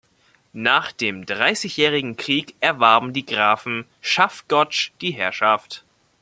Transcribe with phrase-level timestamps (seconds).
[0.53, 5.85] Nach dem Dreißigjährigen Krieg erwarben die Grafen Schaffgotsch die Herrschaft.